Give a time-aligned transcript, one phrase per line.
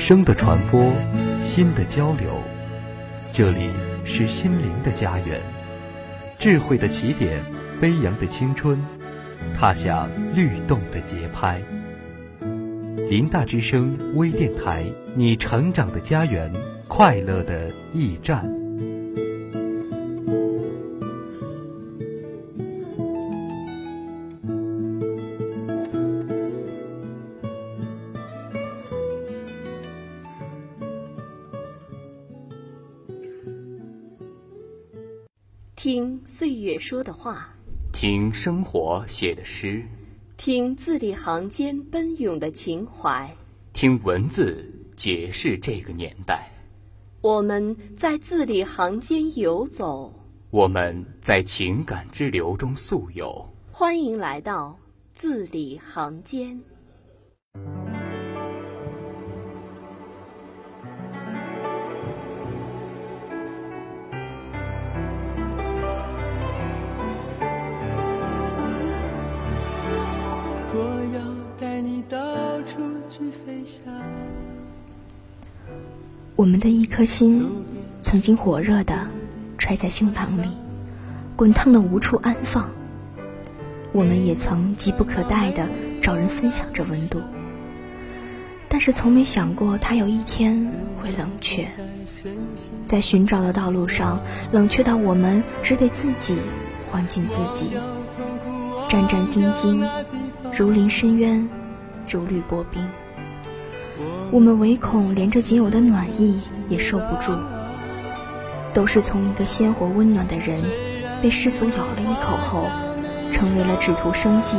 [0.00, 0.90] 声的传播，
[1.42, 2.42] 心的交流，
[3.34, 3.68] 这里
[4.02, 5.38] 是心灵的家园，
[6.38, 7.38] 智慧的起点，
[7.78, 8.82] 飞扬的青春，
[9.54, 11.60] 踏响律动的节拍。
[13.10, 16.50] 林大之声微电台，你成长的家园，
[16.88, 18.50] 快乐的驿站。
[35.82, 37.48] 听岁月说的话，
[37.90, 39.82] 听生活写的诗，
[40.36, 43.34] 听字里行间奔涌的情怀，
[43.72, 44.62] 听文字
[44.94, 46.50] 解释这个年代。
[47.22, 50.12] 我们在字里行间游走，
[50.50, 53.48] 我们在情感之流中溯游。
[53.72, 54.78] 欢迎来到
[55.14, 56.60] 字里行间。
[73.08, 73.92] 去飞翔
[76.36, 77.46] 我们的一颗心，
[78.02, 79.06] 曾经火热的
[79.58, 80.48] 揣在胸膛里，
[81.36, 82.70] 滚烫的无处安放。
[83.92, 85.68] 我们也曾急不可待的
[86.00, 87.20] 找人分享这温度，
[88.68, 90.70] 但是从没想过它有一天
[91.02, 91.68] 会冷却。
[92.86, 94.20] 在寻找的道路上，
[94.52, 96.38] 冷却到我们只得自己
[96.90, 97.70] 环紧自己，
[98.88, 99.86] 战战兢兢，
[100.56, 101.48] 如临深渊，
[102.10, 102.88] 如履薄冰。
[104.30, 107.32] 我们唯恐连这仅有的暖意也受不住，
[108.72, 110.62] 都是从一个鲜活温暖的人
[111.22, 112.68] 被世俗咬了一口后，
[113.32, 114.58] 成为了只图生计、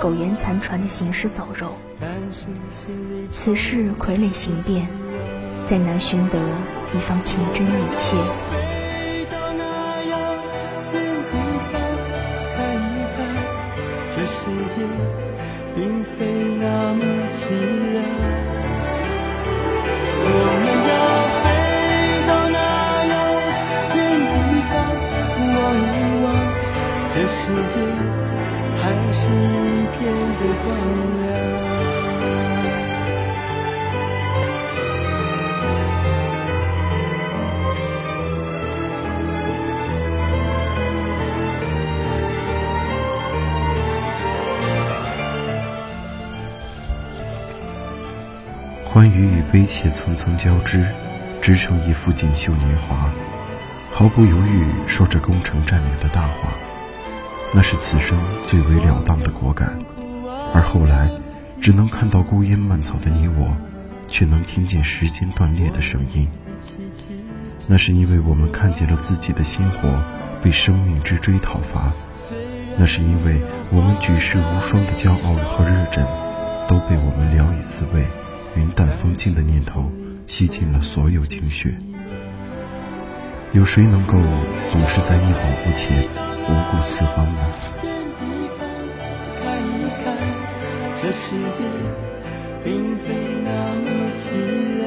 [0.00, 1.72] 苟延残喘的行尸走肉。
[3.30, 4.88] 此事傀儡形变，
[5.64, 6.38] 再难寻得
[6.92, 8.16] 一方情真意切。
[14.22, 14.82] 世界
[15.74, 16.18] 并非
[16.58, 16.64] 那
[16.94, 17.00] 么
[17.30, 17.38] 凄
[17.92, 17.96] 凉。
[20.22, 20.92] 我们要
[21.40, 21.42] 飞
[22.28, 22.58] 到那
[23.10, 23.14] 遥
[23.96, 23.98] 远
[24.30, 24.34] 地
[24.70, 24.72] 方，
[25.56, 26.26] 望一望，
[27.12, 27.40] 这世
[27.72, 27.74] 界
[28.80, 28.82] 还
[29.12, 29.98] 是一片
[30.38, 30.66] 的光
[31.18, 31.69] 亮。
[49.00, 50.84] 欢愉与悲切层层交织，
[51.40, 53.10] 织成一幅锦绣年华。
[53.90, 56.52] 毫不犹豫说着攻城占领的大话，
[57.54, 59.78] 那是此生最为了当的果敢。
[60.52, 61.10] 而后来，
[61.62, 63.56] 只能看到孤烟蔓草的你我，
[64.06, 66.28] 却能听见时间断裂的声音。
[67.66, 70.04] 那是因为我们看见了自己的鲜活
[70.42, 71.90] 被生命之锥讨伐，
[72.76, 73.40] 那是因为
[73.70, 76.06] 我们举世无双的骄傲和热忱，
[76.68, 78.04] 都被我们聊以自慰。
[78.56, 79.90] 云淡风轻的念头
[80.26, 81.72] 吸尽了所有精血，
[83.52, 84.18] 有谁能够
[84.68, 86.04] 总是在一往无前、
[86.48, 87.48] 无顾四方呢？
[89.38, 90.16] 看一看，
[91.00, 91.64] 这世界
[92.62, 93.50] 并非那
[93.80, 94.22] 么凄
[94.78, 94.84] 凉。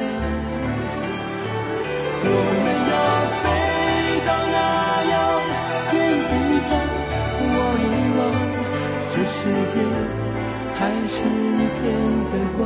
[2.26, 2.28] 我
[2.62, 2.94] 们要
[3.42, 3.44] 飞
[4.26, 4.56] 到那
[5.10, 5.14] 遥
[5.92, 5.94] 远
[6.30, 6.32] 地
[6.68, 6.72] 方，
[7.54, 7.84] 望一
[8.16, 8.20] 望，
[9.10, 9.36] 这世
[9.72, 9.74] 界
[10.74, 11.82] 还是一片
[12.30, 12.62] 的光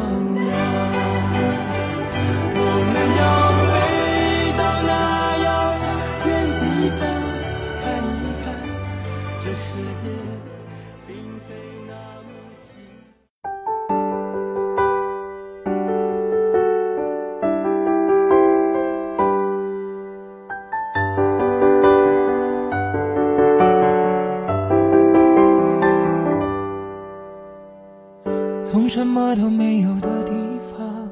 [28.88, 30.32] 什么都没有的地
[30.72, 31.08] 方，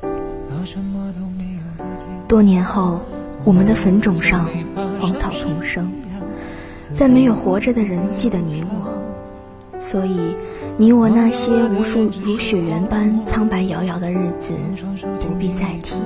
[0.00, 2.26] 到什么都没有的地。
[2.26, 3.00] 多年后，
[3.44, 4.48] 我们的坟冢上
[4.98, 5.92] 荒草丛生，
[6.94, 10.34] 再没有活着的人记得你我，所以
[10.78, 14.54] 你我那些无数如雪原般苍白遥遥的日子
[15.20, 15.96] 不必再提，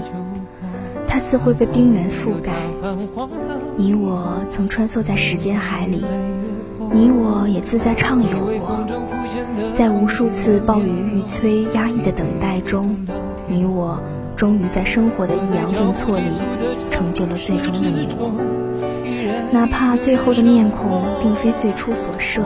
[1.07, 2.51] 它自会被冰原覆盖。
[3.77, 6.05] 你我曾穿梭在时间海里，
[6.93, 8.85] 你我也自在畅游过。
[9.73, 13.07] 在无数次暴雨欲摧、压抑的等待中，
[13.47, 14.03] 你我
[14.37, 16.25] 终于在生活的抑扬顿挫里，
[16.91, 18.33] 成就了最终的你我。
[19.53, 22.43] 哪怕最后的面孔并非最初所设，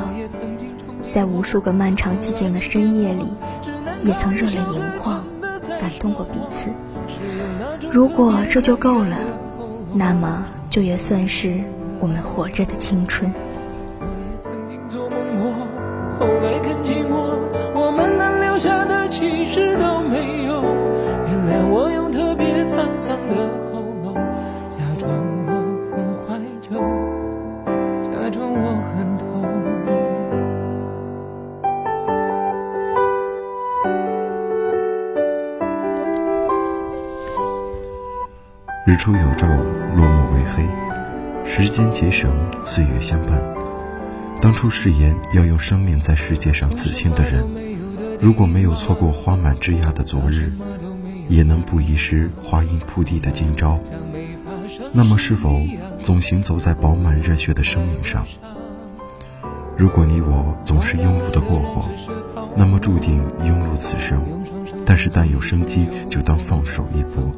[1.10, 3.24] 在无数个漫长寂静的深夜里，
[4.02, 5.24] 也曾热泪盈眶，
[5.80, 6.70] 感动过彼此。
[7.90, 9.16] 如果这就够了，
[9.92, 11.60] 那么就也算是
[11.98, 13.32] 我们活着的青春。
[19.20, 20.62] 其实都没有。
[21.28, 23.36] 原谅我用特别沧桑的
[23.70, 24.14] 喉咙，
[24.78, 25.12] 假装
[25.46, 25.52] 我
[25.94, 26.80] 很怀旧，
[28.10, 29.26] 假装我很痛。
[38.86, 39.46] 日出有昼，
[39.94, 40.64] 落幕为黑，
[41.44, 42.30] 时间结绳，
[42.64, 43.38] 岁月相伴。
[44.40, 47.44] 当初誓言要用生命在世界上刺青的人，
[48.20, 50.52] 如果没有错过花满枝桠的昨日，
[51.28, 53.80] 也能不遗失花荫铺地的今朝。
[54.92, 55.58] 那么，是否
[56.02, 58.26] 总行走在饱满热血的生命上？
[59.74, 61.88] 如果你我总是庸碌的过活，
[62.54, 64.22] 那么注定庸碌此生。
[64.84, 67.32] 但是，但有生机，就当放手一搏，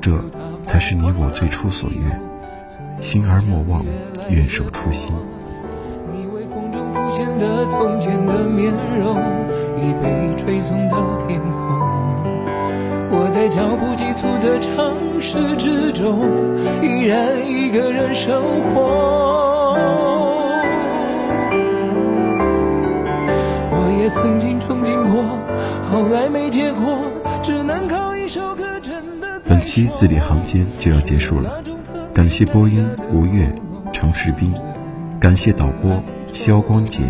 [0.00, 0.22] 这
[0.66, 2.20] 才是你我最初所愿。
[3.00, 3.82] 心而莫忘，
[4.28, 5.10] 愿守初心。
[6.12, 9.16] 你微风中浮现的从前的面容，
[9.78, 11.48] 已被吹送到天空。
[13.10, 16.20] 我在脚步急促的城市之中，
[16.82, 19.76] 依然一个人生活。
[23.70, 25.24] 我也曾经憧憬过，
[25.90, 26.98] 后来没结果，
[27.42, 31.62] 只能靠一首歌真的在本期字里行间就要结束了，
[32.12, 33.48] 感谢播音吴越、
[33.92, 34.52] 程世斌，
[35.18, 36.02] 感谢导播
[36.32, 37.02] 肖光杰，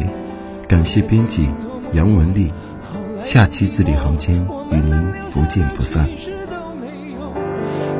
[0.68, 1.50] 感谢编辑
[1.92, 2.52] 杨文丽。
[3.24, 4.36] 下期字里行间
[4.70, 4.94] 与您
[5.32, 6.06] 不见不散。
[6.06, 7.18] 其实都没有。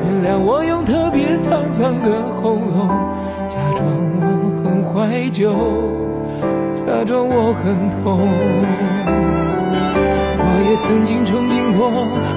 [0.05, 2.87] 原谅我用特别沧桑的喉咙，
[3.49, 3.85] 假装
[4.21, 4.23] 我
[4.63, 5.51] 很怀旧，
[6.73, 8.17] 假装我很痛。
[10.41, 11.91] 我也曾经憧憬过，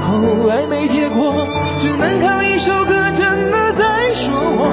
[0.05, 1.47] 后来没结果，
[1.81, 4.69] 只能靠一首歌真的在说我，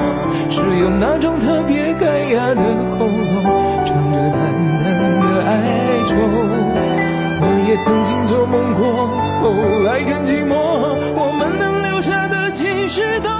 [0.50, 2.62] 是用那种特别干哑的
[2.98, 3.06] 喉
[7.70, 9.06] 也曾经做梦过，
[9.42, 10.56] 后来更寂寞，
[11.14, 13.30] 我们能留下的其实都。